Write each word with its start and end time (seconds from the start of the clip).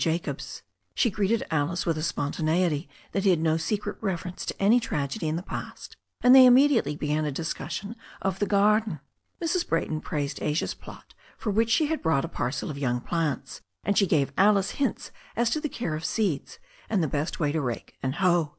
Jacobs. 0.01 0.63
She 0.95 1.11
greeted 1.11 1.45
Alice 1.51 1.85
with 1.85 1.95
a 1.95 2.01
spontaneity 2.01 2.89
that 3.11 3.23
hid 3.23 3.39
no 3.39 3.55
secret 3.57 3.97
reference 4.01 4.47
to 4.47 4.59
any 4.59 4.79
trag 4.79 5.15
edy 5.15 5.27
in 5.27 5.35
the 5.35 5.43
past, 5.43 5.95
and 6.21 6.33
they 6.33 6.47
immediately 6.47 6.95
began 6.95 7.23
a 7.23 7.31
discussion 7.31 7.95
of 8.19 8.39
the 8.39 8.47
garden. 8.47 8.99
Mrs. 9.39 9.69
Brayton 9.69 10.01
praised 10.01 10.41
Asia's 10.41 10.73
plot 10.73 11.13
for 11.37 11.51
which 11.51 11.69
she 11.69 11.85
had 11.85 12.01
brought 12.01 12.25
a 12.25 12.27
parcel 12.27 12.71
of 12.71 12.79
young 12.79 12.99
plants, 12.99 13.61
and 13.83 13.95
she 13.95 14.07
gave 14.07 14.33
Alice 14.39 14.71
hints 14.71 15.11
as 15.35 15.51
to 15.51 15.61
the 15.61 15.69
care 15.69 15.93
of 15.93 16.03
seeds, 16.03 16.57
and 16.89 17.03
the 17.03 17.07
best 17.07 17.39
way 17.39 17.51
to 17.51 17.61
rake 17.61 17.93
and 18.01 18.15
hoe. 18.15 18.49